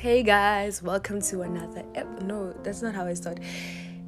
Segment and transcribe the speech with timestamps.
[0.00, 3.38] Hey guys, welcome to another ep- no, that's not how I start.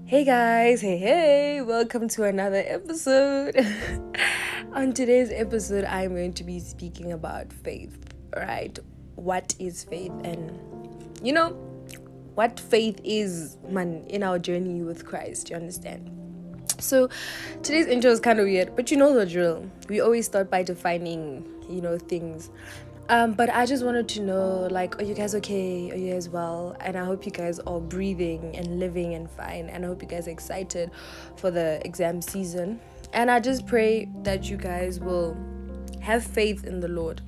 [0.06, 3.54] Hey guys, hey hey, welcome to another episode.
[4.72, 7.94] On today's episode, I'm going to be speaking about faith,
[8.34, 8.78] right?
[9.16, 10.58] What is faith and
[11.22, 11.50] you know
[12.36, 16.10] what faith is man in our journey with Christ, you understand?
[16.78, 17.10] So
[17.62, 19.70] today's intro is kind of weird, but you know the drill.
[19.90, 22.48] We always start by defining, you know, things
[23.12, 25.90] um, but I just wanted to know, like, are you guys okay?
[25.90, 26.74] Are you guys well?
[26.80, 29.68] And I hope you guys are breathing and living and fine.
[29.68, 30.90] And I hope you guys are excited
[31.36, 32.80] for the exam season.
[33.12, 35.36] And I just pray that you guys will
[36.00, 37.20] have faith in the Lord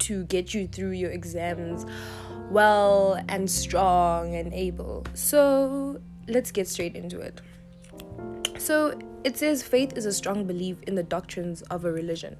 [0.00, 1.86] to get you through your exams
[2.50, 5.06] well and strong and able.
[5.14, 5.98] So
[6.28, 7.40] let's get straight into it.
[8.58, 12.36] So it says faith is a strong belief in the doctrines of a religion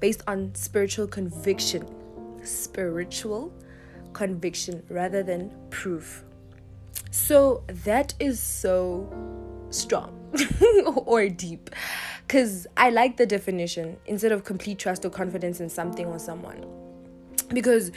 [0.00, 1.86] based on spiritual conviction.
[2.42, 3.52] Spiritual
[4.12, 6.24] conviction rather than proof.
[7.10, 9.08] So that is so
[9.70, 10.16] strong
[11.06, 11.70] or deep
[12.26, 16.64] because I like the definition instead of complete trust or confidence in something or someone.
[17.48, 17.90] Because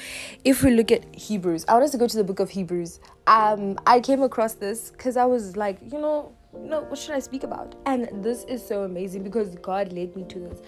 [0.44, 3.00] if we look at Hebrews, I want us to go to the book of Hebrews.
[3.28, 7.20] Um, I came across this because I was like, you know, no, what should I
[7.20, 7.76] speak about?
[7.86, 10.62] And this is so amazing because God led me to this.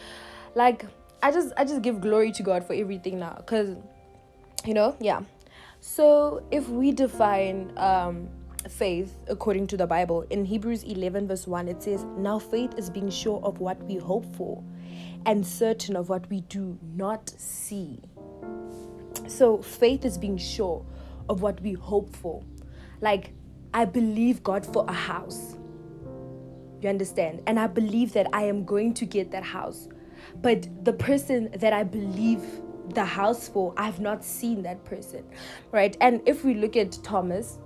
[0.54, 0.86] Like,
[1.22, 3.42] I just I just give glory to God for everything now.
[3.46, 3.76] Cause
[4.66, 5.22] you know, yeah.
[5.80, 8.30] So if we define um
[8.70, 12.90] faith according to the Bible, in Hebrews 11, verse 1, it says, Now faith is
[12.90, 14.64] being sure of what we hope for
[15.26, 18.00] and certain of what we do not see.
[19.28, 20.86] So faith is being sure
[21.30, 22.44] of what we hope for.
[23.02, 23.34] Like,
[23.74, 25.58] I believe God for a house.
[26.82, 27.42] You understand?
[27.48, 29.88] And I believe that I am going to get that house.
[30.42, 32.42] But the person that I believe
[32.90, 35.24] the house for, I've not seen that person.
[35.72, 35.98] Right?
[36.02, 37.60] And if we look at Thomas,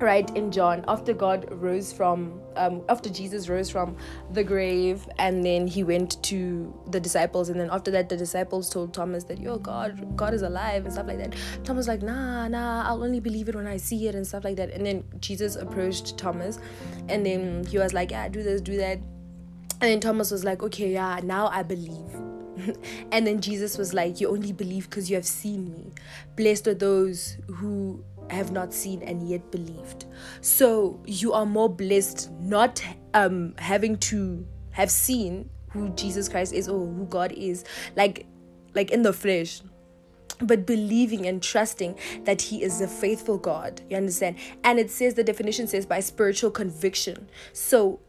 [0.00, 3.96] right in john after god rose from um, after jesus rose from
[4.32, 8.70] the grave and then he went to the disciples and then after that the disciples
[8.70, 12.02] told thomas that yo god god is alive and stuff like that thomas was like
[12.02, 14.86] nah nah i'll only believe it when i see it and stuff like that and
[14.86, 16.58] then jesus approached thomas
[17.08, 18.98] and then he was like yeah do this do that
[19.80, 22.14] and then thomas was like okay yeah now i believe
[23.12, 25.92] and then jesus was like you only believe because you have seen me
[26.36, 30.06] blessed are those who have not seen and yet believed.
[30.40, 32.82] So you are more blessed not
[33.14, 37.64] um having to have seen who Jesus Christ is or who God is
[37.96, 38.26] like
[38.74, 39.62] like in the flesh
[40.42, 43.82] but believing and trusting that he is a faithful God.
[43.90, 44.36] You understand?
[44.64, 47.28] And it says the definition says by spiritual conviction.
[47.52, 48.00] So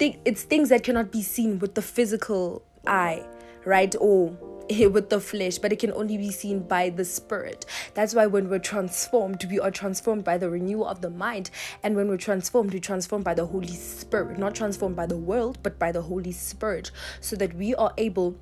[0.00, 3.24] it's things that cannot be seen with the physical eye,
[3.64, 3.94] right?
[4.00, 4.36] Or
[4.90, 7.64] with the flesh, but it can only be seen by the spirit.
[7.94, 11.50] That's why when we're transformed, we are transformed by the renewal of the mind.
[11.82, 15.58] And when we're transformed, we transformed by the Holy Spirit, not transformed by the world,
[15.62, 16.90] but by the Holy Spirit,
[17.20, 18.36] so that we are able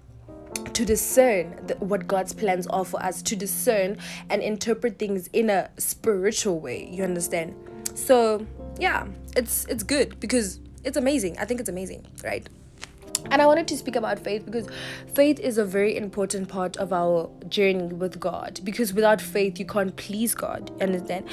[0.72, 3.98] to discern the, what God's plans are for us, to discern
[4.30, 6.88] and interpret things in a spiritual way.
[6.90, 7.54] You understand?
[7.94, 8.46] So
[8.78, 9.06] yeah,
[9.36, 11.36] it's it's good because it's amazing.
[11.38, 12.48] I think it's amazing, right?
[13.30, 14.68] And I wanted to speak about faith because
[15.14, 18.60] faith is a very important part of our journey with God.
[18.62, 20.70] Because without faith, you can't please God.
[20.80, 21.26] Understand?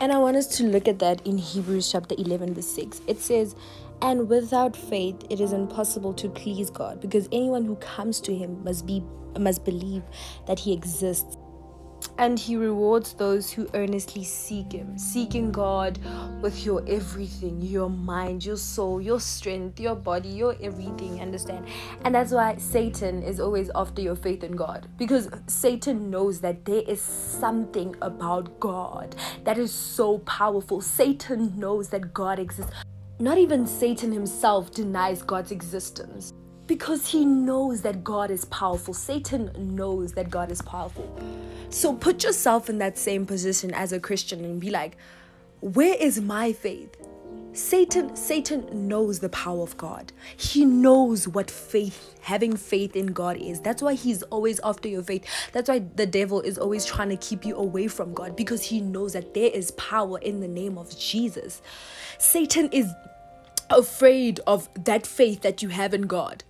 [0.00, 3.02] And I want us to look at that in Hebrews chapter 11, verse 6.
[3.06, 3.54] It says,
[4.02, 8.62] And without faith, it is impossible to please God, because anyone who comes to Him
[8.64, 9.02] must be
[9.38, 10.02] must believe
[10.46, 11.36] that He exists
[12.18, 15.98] and he rewards those who earnestly seek him seeking god
[16.40, 21.66] with your everything your mind your soul your strength your body your everything understand
[22.04, 26.64] and that's why satan is always after your faith in god because satan knows that
[26.64, 29.14] there is something about god
[29.44, 32.72] that is so powerful satan knows that god exists
[33.18, 36.32] not even satan himself denies god's existence
[36.66, 38.94] because he knows that God is powerful.
[38.94, 41.04] Satan knows that God is powerful.
[41.74, 44.96] So put yourself in that same position as a Christian and be like,
[45.58, 46.96] where is my faith?
[47.52, 50.12] Satan Satan knows the power of God.
[50.36, 53.60] He knows what faith, having faith in God is.
[53.60, 55.26] That's why he's always after your faith.
[55.50, 58.80] That's why the devil is always trying to keep you away from God because he
[58.80, 61.60] knows that there is power in the name of Jesus.
[62.18, 62.88] Satan is
[63.68, 66.44] afraid of that faith that you have in God.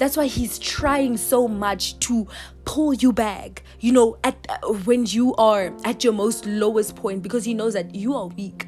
[0.00, 2.26] That's why he's trying so much to
[2.64, 7.22] pull you back, you know, at uh, when you are at your most lowest point
[7.22, 8.66] because he knows that you are weak.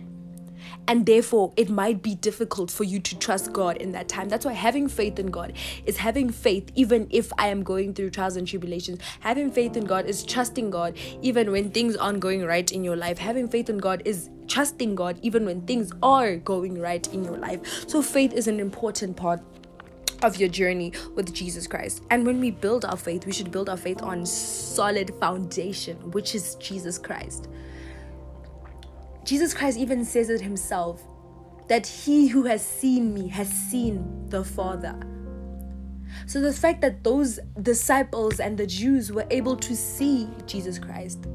[0.89, 4.29] and therefore it might be difficult for you to trust God in that time.
[4.29, 5.53] That's why having faith in God
[5.87, 8.99] is having faith even if I am going through trials and tribulations.
[9.21, 12.97] Having faith in God is trusting God even when things aren't going right in your
[12.97, 13.19] life.
[13.19, 17.39] Having faith in God is trusting God even when things are going right in your
[17.39, 17.89] life.
[17.89, 19.41] So faith is an important part
[20.23, 22.03] of your journey with Jesus Christ.
[22.11, 26.35] And when we build our faith, we should build our faith on solid foundation, which
[26.35, 27.49] is Jesus Christ.
[29.25, 31.03] Jesus Christ even says it himself
[31.69, 34.99] that he who has seen me has seen the Father.
[36.27, 41.27] So the fact that those disciples and the Jews were able to see Jesus Christ,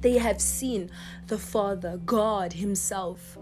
[0.00, 0.90] they have seen
[1.26, 3.38] the Father, God Himself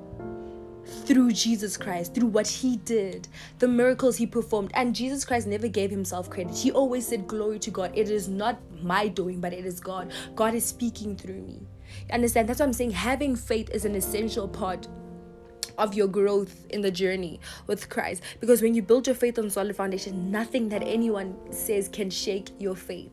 [0.85, 3.29] through Jesus Christ, through what he did,
[3.59, 4.71] the miracles he performed.
[4.75, 6.55] And Jesus Christ never gave himself credit.
[6.55, 7.93] He always said, Glory to God.
[7.95, 10.13] It is not my doing, but it is God.
[10.35, 11.61] God is speaking through me.
[12.13, 12.49] Understand?
[12.49, 12.93] That's what I'm saying.
[12.93, 14.89] Having faith is an essential part
[15.79, 18.23] of your growth in the journey with Christ.
[18.41, 22.51] Because when you build your faith on solid foundation, nothing that anyone says can shake
[22.59, 23.13] your faith.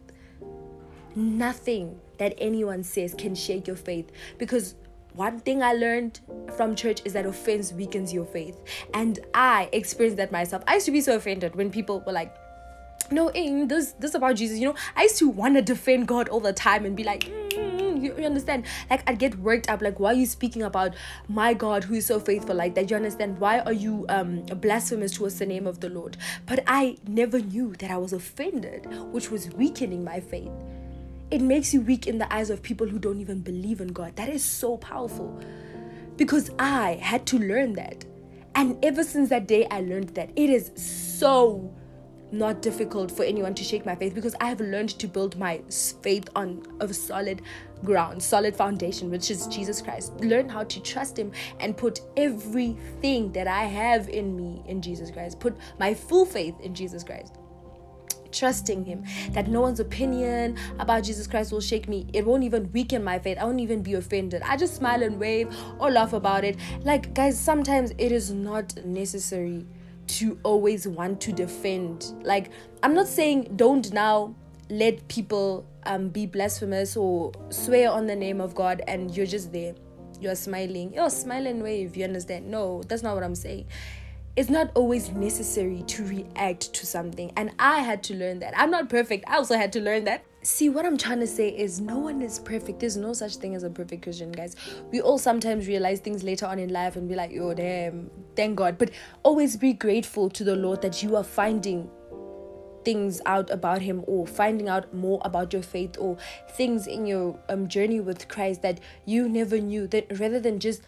[1.16, 4.12] Nothing that anyone says can shake your faith.
[4.38, 4.76] Because
[5.16, 6.20] one thing I learned
[6.56, 8.58] from church is that offense weakens your faith.
[8.94, 10.64] And I experienced that myself.
[10.68, 12.36] I used to be so offended when people were like,
[13.12, 14.60] no, Aim, this this about Jesus.
[14.60, 17.26] You know, I used to want to defend God all the time and be like,
[17.50, 18.66] mm, you, you understand?
[18.90, 19.82] Like I'd get worked up.
[19.82, 20.96] Like, why are you speaking about
[21.28, 22.90] my God who is so faithful like that?
[22.90, 23.38] You understand?
[23.40, 26.16] Why are you um blasphemous towards the name of the Lord?
[26.46, 30.52] But I never knew that I was offended, which was weakening my faith
[31.32, 34.16] it makes you weak in the eyes of people who don't even believe in God.
[34.18, 35.42] That is so powerful.
[36.18, 38.06] Because I had to learn that.
[38.54, 41.74] And ever since that day, I learned that it is so
[42.34, 45.62] not difficult for anyone to shake my faith because I have learned to build my
[46.02, 47.42] faith on a solid
[47.84, 50.14] ground, solid foundation, which is Jesus Christ.
[50.22, 55.12] Learn how to trust Him and put everything that I have in me in Jesus
[55.12, 55.40] Christ.
[55.40, 57.41] Put my full faith in Jesus Christ
[58.32, 62.08] trusting him that no one's opinion about jesus christ will shake me.
[62.14, 63.38] It won't even weaken my faith.
[63.38, 64.42] I won't even be offended.
[64.44, 66.58] I just smile and wave or laugh about it.
[66.84, 69.66] Like guys sometimes it is not necessary
[70.08, 72.14] to always want to defend.
[72.24, 72.52] Like
[72.84, 74.36] i'm not saying don't now
[74.70, 79.52] let people um be blasphemous or swear on the name of god and you're just
[79.52, 79.74] there.
[80.20, 80.94] You're smiling.
[80.94, 81.98] You're smiling wave.
[81.98, 82.50] You understand?
[82.50, 83.66] No that's not what i'm saying
[84.36, 87.32] it's not always necessary to react to something.
[87.36, 88.54] And I had to learn that.
[88.58, 89.26] I'm not perfect.
[89.28, 90.24] I also had to learn that.
[90.44, 92.80] See, what I'm trying to say is no one is perfect.
[92.80, 94.56] There's no such thing as a perfect Christian, guys.
[94.92, 98.56] We all sometimes realize things later on in life and be like, oh, damn, thank
[98.56, 98.78] God.
[98.78, 98.92] But
[99.24, 101.90] always be grateful to the Lord that you are finding
[102.84, 106.18] things out about him or finding out more about your faith or
[106.52, 110.82] things in your um, journey with Christ that you never knew that rather than just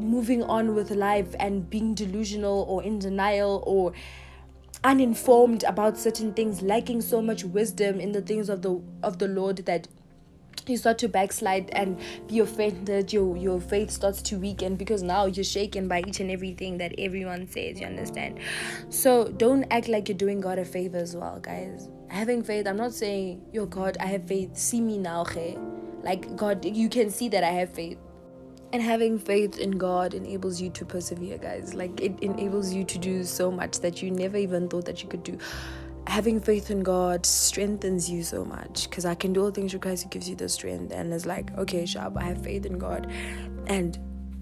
[0.00, 3.92] moving on with life and being delusional or in denial or
[4.84, 9.28] uninformed about certain things lacking so much wisdom in the things of the of the
[9.28, 9.86] lord that
[10.66, 11.98] you start to backslide and
[12.28, 16.30] be offended your your faith starts to weaken because now you're shaken by each and
[16.30, 18.38] everything that everyone says you understand?
[18.88, 21.88] So don't act like you're doing god a favor as well guys.
[22.08, 24.56] Having faith i'm not saying yo god i have faith.
[24.56, 25.58] See me now okay?
[26.02, 27.98] Like god you can see that i have faith
[28.72, 31.74] and having faith in God enables you to persevere, guys.
[31.74, 35.08] Like it enables you to do so much that you never even thought that you
[35.08, 35.38] could do.
[36.06, 39.80] Having faith in God strengthens you so much because I can do all things through
[39.80, 40.90] Christ who gives you the strength.
[40.92, 43.10] And it's like, okay, sharp, I have faith in God.
[43.66, 43.98] And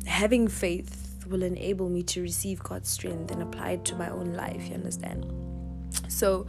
[0.06, 4.32] having faith will enable me to receive God's strength and apply it to my own
[4.32, 4.68] life.
[4.68, 5.26] You understand?
[6.08, 6.46] So,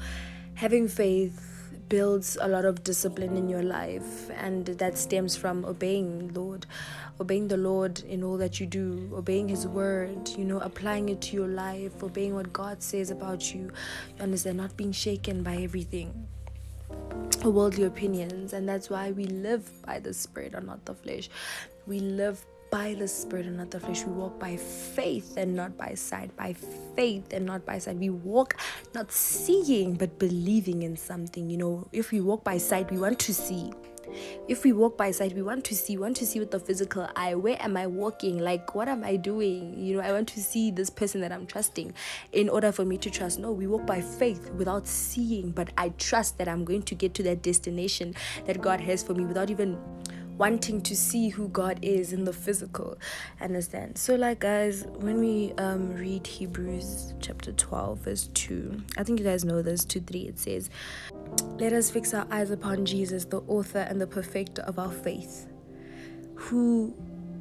[0.54, 1.51] having faith
[1.92, 6.66] builds a lot of discipline in your life and that stems from obeying lord
[7.20, 11.20] obeying the lord in all that you do obeying his word you know applying it
[11.20, 13.72] to your life obeying what god says about you.
[14.18, 14.58] You understand?
[14.58, 16.28] Not being shaken by everything.
[17.44, 21.30] Worldly opinions and that's why we live by the spirit and not the flesh.
[21.88, 24.06] We live by the spirit and not the flesh.
[24.06, 26.36] We walk by faith and not by sight.
[26.38, 26.56] By
[26.96, 27.98] faith and not by sight.
[27.98, 28.56] We walk
[28.96, 31.50] not seeing but believing in something.
[31.50, 33.72] You know, if we walk by sight, we want to see.
[34.48, 36.60] If we walk by sight, we want to see, we want to see with the
[36.60, 37.36] physical eye.
[37.36, 38.40] Where am I walking?
[38.40, 39.78] Like, what am I doing?
[39.78, 41.94] You know, I want to see this person that I'm trusting
[42.32, 43.40] in order for me to trust.
[43.40, 47.14] No, we walk by faith without seeing, but I trust that I'm going to get
[47.16, 49.78] to that destination that God has for me without even
[50.42, 52.98] wanting to see who God is in the physical.
[53.40, 53.96] Understand?
[53.96, 59.26] So, like, guys, when we um, read Hebrews chapter 12, verse 2, I think you
[59.26, 60.72] guys know this 2 3, it says,
[61.60, 65.46] Let us fix our eyes upon Jesus, the author and the perfecter of our faith,
[66.34, 66.96] who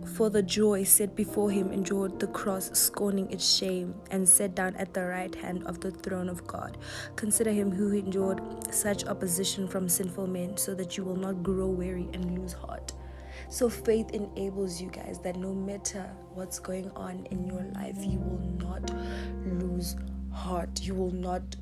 [0.05, 4.75] for the joy set before him endured the cross, scorning its shame, and sat down
[4.77, 6.79] at the right hand of the throne of God.
[7.17, 8.41] Consider him who endured
[8.73, 12.93] such opposition from sinful men, so that you will not grow weary and lose heart.
[13.49, 18.19] So, faith enables you guys that no matter what's going on in your life, you
[18.19, 18.93] will not
[19.45, 19.97] lose
[20.33, 20.81] heart.
[20.83, 21.57] You will not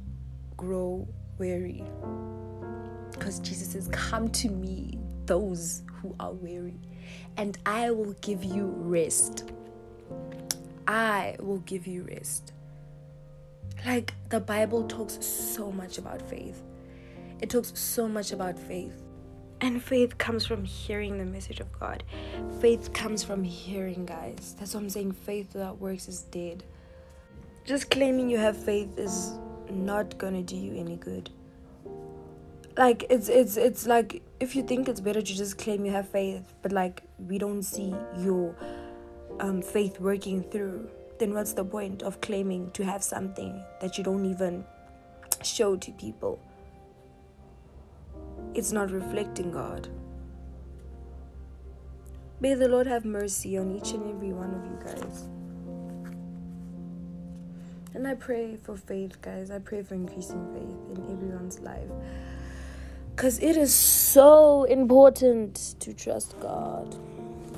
[0.56, 1.84] grow weary.
[3.10, 6.78] Because Jesus says, Come to me, those who are weary
[7.36, 9.50] and I will give you rest.
[10.86, 12.52] I will give you rest.
[13.86, 16.62] Like the Bible talks so much about faith.
[17.40, 19.04] It talks so much about faith.
[19.60, 22.04] And faith comes from hearing the message of God.
[22.60, 24.54] Faith comes from hearing, guys.
[24.58, 25.12] That's what I'm saying.
[25.12, 26.62] Faith without works is dead.
[27.64, 29.32] Just claiming you have faith is
[29.70, 31.30] not gonna do you any good
[32.78, 36.08] like it's it's it's like if you think it's better to just claim you have
[36.08, 38.54] faith but like we don't see your
[39.40, 44.04] um, faith working through then what's the point of claiming to have something that you
[44.04, 44.64] don't even
[45.42, 46.40] show to people?
[48.54, 49.88] It's not reflecting god.
[52.40, 55.28] May the lord have mercy on each and every one of you guys.
[57.94, 59.50] And i pray for faith guys.
[59.50, 61.90] I pray for increasing faith in everyone's life
[63.18, 66.94] because it is so important to trust God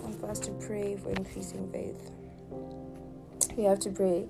[0.06, 2.10] and for us to pray for increasing faith.
[3.58, 4.26] We have to pray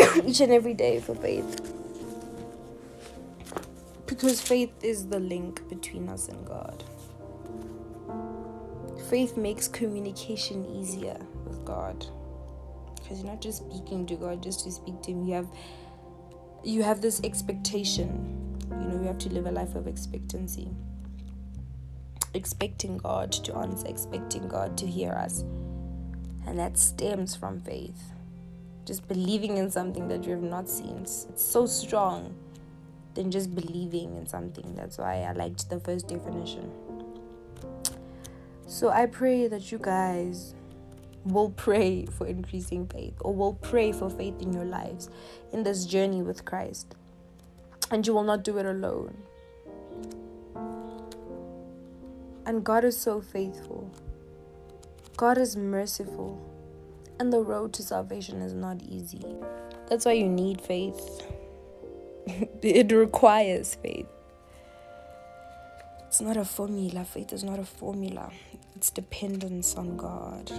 [0.24, 1.72] each and every day for faith.
[4.06, 6.82] Because faith is the link between us and God.
[9.08, 12.04] Faith makes communication easier with God.
[12.96, 15.24] Because you're not just speaking to God just to speak to Him.
[15.24, 15.48] You have
[16.64, 18.41] you have this expectation
[18.80, 20.68] you know, we have to live a life of expectancy.
[22.34, 25.44] Expecting God to answer, expecting God to hear us.
[26.46, 28.12] And that stems from faith.
[28.84, 30.98] Just believing in something that you have not seen.
[31.02, 32.34] It's, it's so strong
[33.14, 34.74] than just believing in something.
[34.74, 36.70] That's why I liked the first definition.
[38.66, 40.54] So I pray that you guys
[41.24, 45.08] will pray for increasing faith or will pray for faith in your lives
[45.52, 46.96] in this journey with Christ
[47.92, 49.14] and you will not do it alone.
[52.46, 53.88] And God is so faithful.
[55.16, 56.40] God is merciful.
[57.20, 59.22] And the road to salvation is not easy.
[59.88, 61.22] That's why you need faith.
[62.62, 64.06] it requires faith.
[66.06, 67.04] It's not a formula.
[67.04, 68.32] Faith is not a formula,
[68.74, 70.50] it's dependence on God.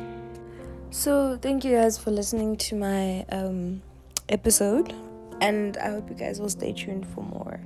[0.92, 3.82] So, thank you guys for listening to my um,
[4.30, 4.94] episode
[5.44, 7.60] and I hope you guys will stay tuned for more.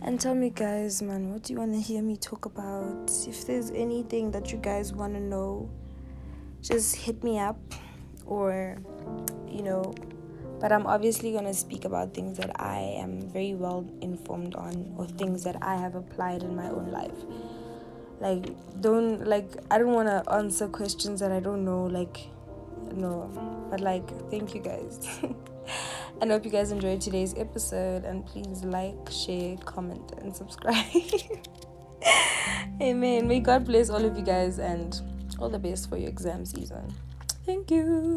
[0.00, 3.12] And tell me, guys, man, what do you want to hear me talk about?
[3.28, 5.70] If there's anything that you guys want to know,
[6.62, 7.60] just hit me up
[8.24, 8.78] or,
[9.46, 9.94] you know,
[10.60, 14.94] but I'm obviously going to speak about things that I am very well informed on
[14.96, 17.18] or things that I have applied in my own life.
[18.18, 18.46] Like,
[18.80, 22.28] don't, like, I don't want to answer questions that I don't know, like,
[22.94, 23.30] no,
[23.70, 25.06] but like, thank you guys.
[26.22, 30.86] I hope you guys enjoyed today's episode and please like, share, comment, and subscribe.
[32.80, 33.28] Amen.
[33.28, 35.00] May God bless all of you guys and
[35.38, 36.92] all the best for your exam season.
[37.44, 38.12] Thank you.